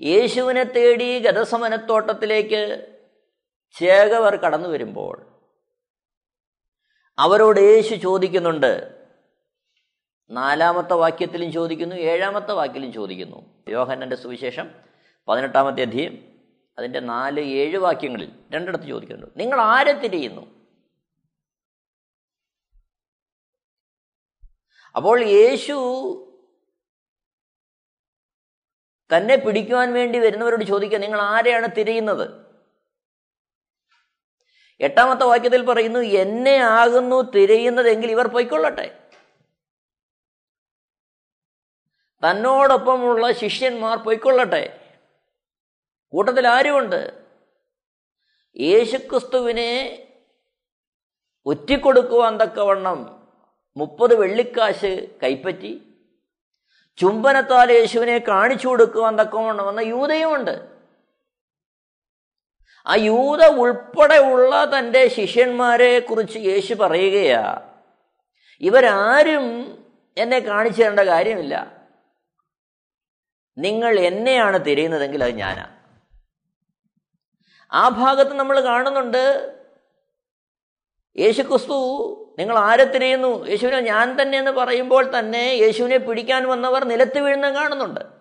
[0.00, 2.92] യേശുവിനെ തേടി ഗതസമനത്തോട്ടത്തിലേക്ക്
[3.72, 5.42] ചേകവർ കടന്നു വരുമ്പോൾ
[7.18, 8.96] അവരോട് യേശു ചോദിക്കുന്നുണ്ട്.
[10.30, 13.64] നാലാമത്തെ വാക്യത്തിലും ചോദിക്കുന്നു ഏഴാമത്തെ വാക്യത്തിലും ചോദിക്കുന്നു.
[13.68, 14.74] യോഹന്നന്റെ സുവിശേഷം
[15.28, 16.36] പതിനെട്ടാമത്തെ അധ്യയം
[16.78, 19.40] അതിന്റെ നാല് ഏഴ് വാക്യങ്ങളിൽ രണ്ടിടത്ത് ചോദിക്കുന്നുണ്ട്.
[19.40, 20.56] നിങ്ങൾ ആരെ തിരിയുന്നു?
[24.96, 25.72] അപ്പോൾ യേശു
[29.16, 32.45] തന്നെ പിടിക്കുവാൻ വേണ്ടി വരുന്നവരോട് ചോദിക്കുക നിങ്ങൾ ആരെയാണ് തിരയുന്നത്?
[34.80, 38.98] എട്ടാമത്തെ വാക്യത്തിൽ പറയുന്നു എന്നെ ആകുന്നു തിരയുന്നതെങ്കിൽ ഇവർ പൊയ്ക്കൊള്ളട്ടെ.
[42.30, 44.94] തന്നോടൊപ്പമുള്ള ശിഷ്യന്മാർ പൊയ്ക്കൊള്ളട്ടെ.
[46.12, 47.26] കൂട്ടത്തിൽ ആരുമുണ്ട്?
[48.58, 50.02] യേശുക്രിസ്തുവിനെ
[51.46, 53.28] ഒറ്റിക്കൊടുക്കുവാൻ തക്കവണ്ണം
[53.76, 55.82] മുപ്പത് വെള്ളിക്കാശ് കൈപ്പറ്റി
[56.96, 60.75] ചുംബനത്താൽ യേശുവിനെ കാണിച്ചു കൊടുക്കുവാൻ തക്കവണ്ണം വന്ന യൂതയുമുണ്ട്.
[62.86, 67.60] ആ യൂത ഉൾപ്പെടെ ഉള്ള തന്റെ ശിഷ്യന്മാരെ കുറിച്ച് യേശു പറയുകയാ
[68.60, 69.78] ഇവരാരും
[70.18, 71.76] എന്നെ കാണിച്ചു തരേണ്ട കാര്യമില്ല.
[73.58, 75.66] നിങ്ങൾ എന്നെയാണ് തിരയുന്നതെങ്കിൽ അത് ഞാനാ.
[77.72, 79.56] ആ ഭാഗത്ത് നമ്മൾ കാണുന്നുണ്ട്
[81.18, 81.76] യേശു ക്രിസ്തു
[82.38, 83.48] നിങ്ങൾ ആരെ തിരയുന്നു?
[83.48, 88.15] യേശുവിനെ ഞാൻ തന്നെ എന്ന് പറയുമ്പോൾ തന്നെ യേശുവിനെ പിടിക്കാൻ വന്നവർ നിലത്ത് വീഴുന്ന കാണുന്നുണ്ട്.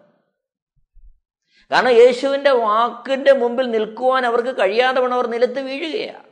[1.71, 6.30] കാരണം യേശുവിന്റെ വാക്കിന്റെ മുമ്പിൽ നിൽക്കുവാൻ അവർക്ക് കഴിയാതെ വേണം അവർ നിലത്ത് വീഴുകയാണ്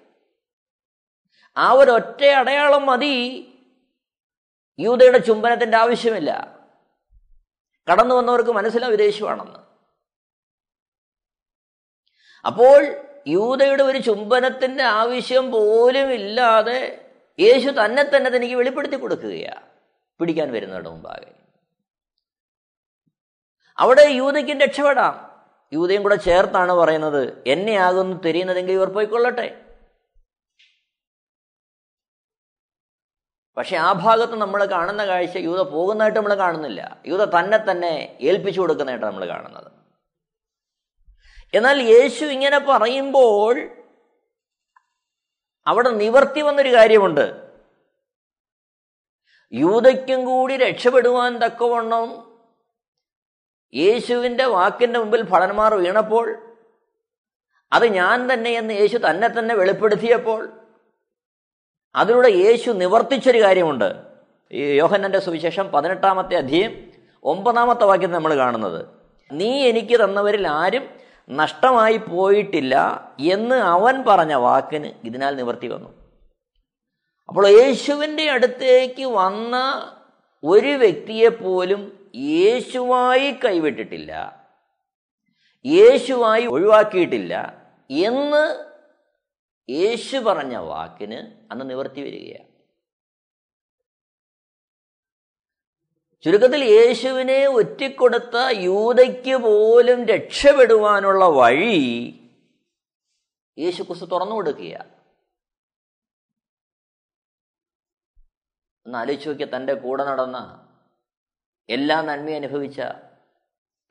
[1.57, 3.49] ആ ഒരൊറ്റ അടയാളം മതി.
[4.79, 6.59] യൂതയുടെ ചുംബനത്തിന്റെ ആവശ്യമില്ല.
[7.91, 9.59] കടന്നു വന്നവർക്ക് മനസ്സിലാവും യേശുവാണെന്ന്.
[12.45, 12.95] അപ്പോൾ
[13.27, 19.65] യൂതയുടെ ഒരു ചുംബനത്തിന്റെ ആവശ്യം പോലും ഇല്ലാതെ യേശു തന്നെ തന്നെ തനിക്ക് വെളിപ്പെടുത്തി കൊടുക്കുകയാണ്
[20.19, 21.42] പിടിക്കാൻ വരുന്നവരുടെ മുമ്പാകെ.
[23.77, 25.33] അവിടെ യൂതയ്ക്കും രക്ഷപ്പെടാം.
[25.73, 29.65] യൂതയും കൂടെ ചേർത്താണ് പറയുന്നത് എന്നെയാകുന്നു തിരിയുന്നതെങ്കിൽ ഇവർ പോയിക്കൊള്ളട്ടെ.
[33.57, 37.01] പക്ഷെ ആ ഭാഗത്ത് നമ്മൾ കാണുന്ന കാഴ്ച യൂത പോകുന്നതായിട്ട് നമ്മൾ കാണുന്നില്ല.
[37.05, 39.71] യൂത തന്നെ തന്നെ ഏൽപ്പിച്ചു കൊടുക്കുന്നതായിട്ട് നമ്മൾ കാണുന്നത്.
[41.53, 43.69] എന്നാൽ യേശു ഇങ്ങനെ പറയുമ്പോൾ
[45.67, 47.51] അവിടെ നിവർത്തി വന്നൊരു കാര്യമുണ്ട്.
[49.53, 52.32] യൂതയ്ക്കും കൂടി രക്ഷപ്പെടുവാൻ തക്കവണ്ണം
[53.75, 56.35] യേശുവിന്റെ വാക്കിന്റെ മുമ്പിൽ ഭടന്മാർ വീണപ്പോൾ
[57.73, 60.51] അത് ഞാൻ തന്നെ എന്ന് യേശു തന്നെ തന്നെ വെളിപ്പെടുത്തിയപ്പോൾ
[61.95, 63.95] അതിലൂടെ യേശു നിവർത്തിച്ചൊരു കാര്യമുണ്ട്.
[64.51, 66.91] ഈ യോഹന്നന്റെ സുവിശേഷം പതിനെട്ടാമത്തെ അധ്യയം
[67.23, 68.85] ഒമ്പതാമത്തെ വാക്യം നമ്മൾ കാണുന്നത്.
[69.31, 70.89] നീ എനിക്ക് തന്നവരിൽ ആരും
[71.29, 72.75] നഷ്ടമായി പോയിട്ടില്ല
[73.19, 75.89] എന്ന് അവൻ പറഞ്ഞ വാക്കിന് ഇതിനാൽ നിവർത്തി വന്നു.
[77.29, 79.55] അപ്പോൾ യേശുവിന്റെ അടുത്തേക്ക് വന്ന
[80.43, 84.11] ഒരു വ്യക്തിയെ പോലും യേശുവായി കൈവിട്ടിട്ടില്ല.
[85.65, 87.33] യേശുവായി ഒഴിവാക്കിയിട്ടില്ല
[87.89, 88.73] എന്ന്
[89.69, 92.53] യേശു പറഞ്ഞ വാക്കിന് അന്ന് നിവർത്തി വരികയാണ്.
[96.21, 101.79] ചുരുക്കത്തിൽ യേശുവിനെ ഒറ്റിക്കൊടുത്ത യൂതയ്ക്ക് പോലും രക്ഷപ്പെടുവാനുള്ള വഴി
[103.59, 104.85] യേശു ക്രിസ്തു തുറന്നു കൊടുക്കുക
[108.85, 110.69] ഒന്ന് ആലോചിച്ച് നോക്കിയ തന്റെ കൂടെ നടന്ന
[111.69, 112.81] എല്ലാ നന്മയും അനുഭവിച്ച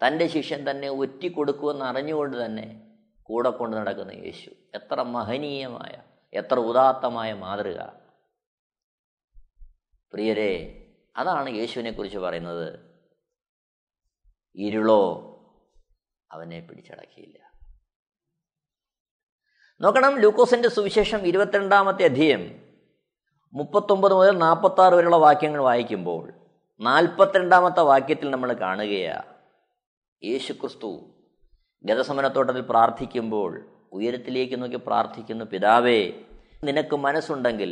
[0.07, 4.51] തന്റെ ശിഷ്യൻ തന്നെ ഒറ്റിക്കൊടുക്കുമെന്ന് അറിഞ്ഞുകൊണ്ട് തന്നെ കൂടെ കൊണ്ട് നടക്കുന്ന യേശു.
[4.75, 7.81] എത്ര മഹനീയമായ എത്ര ഉദാത്തമായ മാതൃക.
[10.13, 10.79] പ്രിയരെ
[11.17, 12.81] അതാണ് യേശുവിനെ കുറിച്ച് പറയുന്നത്.
[14.57, 15.29] ഇരുളോ
[16.33, 17.39] അവനെ പിടിച്ചടക്കിയില്ല.
[19.81, 22.75] നോക്കണം ലൂക്കോസിന്റെ സുവിശേഷം ഇരുപത്തിരണ്ടാമത്തെ അധ്യയം
[23.53, 26.42] മുപ്പത്തൊമ്പത് മുതൽ നാൽപ്പത്തി ആറ് വരെയുള്ള വാക്യങ്ങൾ വായിക്കുമ്പോൾ
[26.83, 29.29] നാൽപ്പത്തിരണ്ടാമത്തെ വാക്യത്തിൽ നമ്മൾ കാണുകയാണ്
[30.23, 30.91] യേശു ക്രിസ്തു
[31.85, 33.53] ഗതസമനത്തോട്ടത്തിൽ പ്രാർത്ഥിക്കുമ്പോൾ
[33.93, 36.01] ഉയരത്തിലേക്ക് നോക്കി പ്രാർത്ഥിക്കുന്നു പിതാവേ
[36.65, 37.71] നിനക്ക് മനസ്സുണ്ടെങ്കിൽ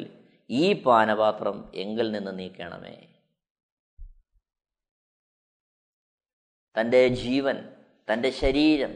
[0.50, 2.96] ഈ പാനപാത്രം എങ്കിൽ നിന്ന് നീക്കണമേ.
[6.76, 7.56] തന്റെ ജീവൻ
[8.08, 8.92] തന്റെ ശരീരം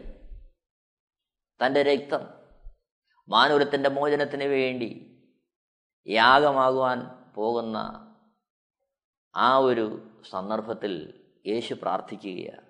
[1.61, 2.23] തന്റെ രക്തം
[3.29, 4.91] മാനൂരത്തിന്റെ മോചനത്തിന് വേണ്ടി
[6.07, 6.99] യാഗമാകുവാൻ
[7.35, 7.79] പോകുന്ന
[9.37, 11.15] ആ ഒരു സന്ദർഭത്തിൽ
[11.47, 12.67] യേശു പ്രാർത്ഥിക്കുകയാണ്.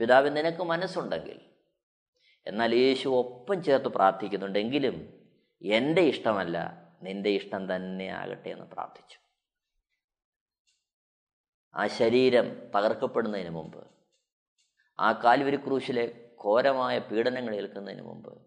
[0.00, 1.40] പിതാവ് നിനക്ക് മനസ്സുണ്ടെങ്കിൽ.
[2.46, 5.24] എന്നാൽ യേശു ഒപ്പം ചേർത്ത് പ്രാർത്ഥിക്കുന്നുണ്ടെങ്കിലും
[5.62, 9.18] എന്റെ ഇഷ്ടമല്ല നിന്റെ ഇഷ്ടം തന്നെ ആകട്ടെ എന്ന് പ്രാർത്ഥിച്ചു.
[11.74, 13.86] ആ ശരീരം തകർക്കപ്പെടുന്നതിന് മുമ്പ്
[15.00, 16.04] ആ കാൽവരി ക്രൂശിലെ
[16.44, 18.40] ഘോരമായ പീഡനങ്ങൾ ഏൽക്കുന്നതിന് മുമ്പ്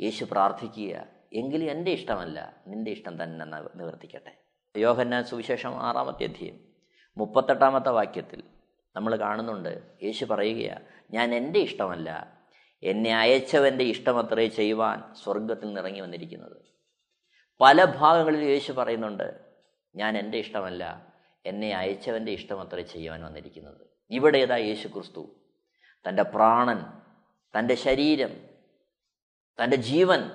[0.00, 4.45] യേശു പ്രാർത്ഥിക്കുക എങ്കിലും എന്റെ ഇഷ്ടമല്ല നിന്റെ ഇഷ്ടം തന്നെ നിവർത്തിക്കട്ടെ.
[4.78, 6.60] യോഹന്നാൻ സുവിശേഷം ആറാമത്തെ അധ്യയം
[7.16, 8.42] മുപ്പത്തെട്ടാമത്തെ വാക്യത്തിൽ
[8.96, 9.82] നമ്മൾ കാണുന്നുണ്ട്.
[10.02, 12.40] യേശു പറയുകയാണ് ഞാൻ എന്റെ ഇഷ്ടമല്ല.
[12.82, 16.56] എന്നെ അയച്ചവന്റെ ഇഷ്ടമത്രേ ചെയ്യുവാൻ സ്വർഗത്തിൽ നിറങ്ങി വന്നിരിക്കുന്നത്.
[17.60, 19.40] പല ഭാഗങ്ങളിൽ യേശു പറയുന്നുണ്ട്
[19.96, 21.12] ഞാൻ എന്റെ ഇഷ്ടമല്ല.
[21.46, 23.86] എന്നെ അയച്ചവന്റെ ഇഷ്ടമത്രേ ചെയ്യുവാൻ വന്നിരിക്കുന്നത്.
[24.10, 25.28] ഇവിടെ ഏതാ യേശു ക്രിസ്തു.
[26.08, 26.84] തന്റെ പ്രാണൻ
[27.58, 28.40] തന്റെ ശരീരം
[29.64, 30.30] തന്റെ ജീവൻ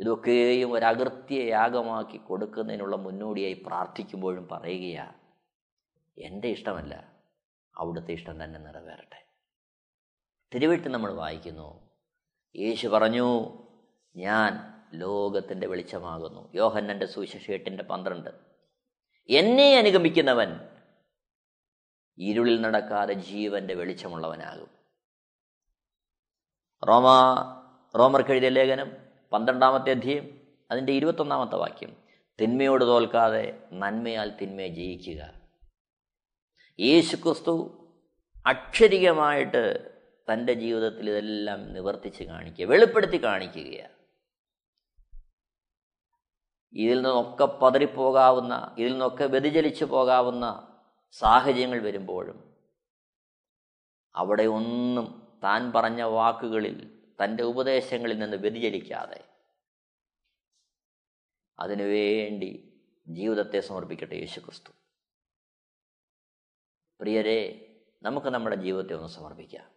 [0.00, 5.14] ഇതൊക്കെയും ഒരകൃത്യ യാഗമാക്കി കൊടുക്കുന്നതിനുള്ള മുന്നോടിയായി പ്രാർത്ഥിക്കുമ്പോഴും പറയുകയാണ്
[6.20, 7.12] എന്റെ ഇഷ്ടമല്ല
[7.76, 9.26] അവിടുത്തെ ഇഷ്ടം തന്നെ നിറവേറട്ടെ.
[10.54, 11.90] തിരുവിട്ട് നമ്മൾ വായിക്കുന്നു.
[12.56, 13.52] യേശു പറഞ്ഞു
[14.16, 14.50] ഞാൻ
[14.94, 16.52] ലോകത്തിന്റെ വെളിച്ചമാകുന്നു.
[16.54, 18.30] യോഹന്നന്റെ സുവിശേഷ എട്ടിന്റെ പന്ത്രണ്ട്.
[19.28, 20.68] എന്നെ അനുഗമിക്കുന്നവൻ
[22.18, 24.70] ഇരുളിൽ നടക്കാതെ ജീവന്റെ വെളിച്ചമുള്ളവനാകും.
[26.88, 27.06] റോമ
[27.98, 30.40] റോമർക്കെഴുതിയ ലേഖനം പന്ത്രണ്ടാമത്തെ അധ്യയം
[30.70, 31.96] അതിന്റെ ഇരുപത്തൊന്നാമത്തെ വാക്യം.
[32.40, 35.32] തിന്മയോട് തോൽക്കാതെ നന്മയാൽ തിന്മയെ ജയിക്കുക.
[36.80, 37.76] യേശു ക്രിസ്തു
[38.46, 39.90] അക്ഷരികമായിട്ട്
[40.32, 43.92] തന്റെ ജീവിതത്തിൽ ഇതെല്ലാം നിവർത്തിച്ച് കാണിക്കുക വെളിപ്പെടുത്തി കാണിക്കുകയാണ്
[46.72, 50.66] ഇതിൽ നിന്നൊക്കെ പതറിപ്പോകാവുന്ന ഇതിൽ നിന്നൊക്കെ വ്യതിചലിച്ചു പോകാവുന്ന
[51.12, 52.54] സാഹചര്യങ്ങൾ വരുമ്പോഴും
[54.16, 59.24] അവിടെ ഒന്നും താൻ പറഞ്ഞ വാക്കുകളിൽ തന്റെ ഉപദേശങ്ങളിൽ നിന്ന് വ്യതിചലിക്കാതെ
[61.58, 64.72] അതിനുവേണ്ടി ജീവിതത്തെ സമർപ്പിക്കട്ടെ യേശുക്രിസ്തു.
[67.00, 67.66] പ്രിയരെ
[68.02, 69.70] നമുക്ക് നമ്മുടെ ജീവിതത്തെ ഒന്ന് സമർപ്പിക്കാം.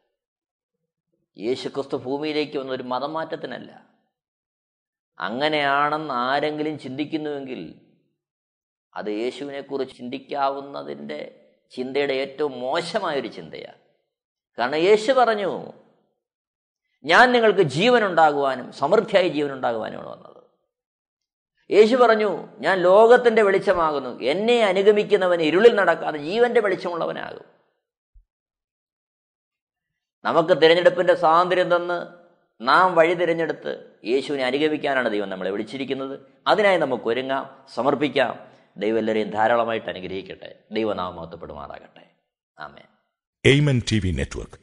[1.37, 3.93] യേശുക്രിസ്തു ഭൂമിയിലേക്ക് വന്ന ഒരു മതമാറ്റത്തിനല്ല.
[5.19, 7.91] അങ്ങനെയാണെന്ന് ആരെങ്കിലും ചിന്തിക്കുന്നുവെങ്കിൽ
[8.95, 13.77] അത് യേശുവിനെക്കുറിച്ച് ചിന്തിക്കാവുന്നതിന്റെ ചിന്തയുടെ ഏറ്റവും മോശമായൊരു ചിന്തയാണ്.
[14.59, 15.82] കാരണം യേശു പറഞ്ഞു
[17.03, 20.43] ഞാൻ നിങ്ങൾക്ക് ജീവൻ ഉണ്ടാകുവാനും സമൃദ്ധിയായി ജീവൻ ഉണ്ടാകുവാനുമാണ് വന്നത്.
[21.71, 24.19] യേശു പറഞ്ഞു ഞാൻ ലോകത്തിന്റെ വെളിച്ചമാകുന്നു.
[24.21, 27.45] എന്നെ അനുഗമിക്കുന്നവൻ ഇരുളിൽ നടക്കാതെ ജീവന്റെ വെളിച്ചമുള്ളവനാകും.
[30.25, 32.07] നമുക്ക് തിരഞ്ഞെടുപ്പിന്റെ സ്വാതന്ത്ര്യം തന്ന്
[32.61, 36.19] നാം വഴി തിരഞ്ഞെടുത്ത് യേശുവിനെ അനുഗമിക്കാനാണ് ദൈവം നമ്മളെ വിളിച്ചിരിക്കുന്നത്.
[36.47, 38.47] അതിനായി നമുക്ക് ഒരുങ്ങാം സമർപ്പിക്കാം.
[38.77, 40.55] ദൈവം എല്ലാവരെയും ധാരാളമായിട്ട് അനുഗ്രഹിക്കട്ടെ.
[40.71, 42.11] ദൈവനാമം മഹത്വപ്പെടുമാറാകട്ടെ.
[42.59, 42.81] ആമേ
[43.45, 44.62] Amen T V network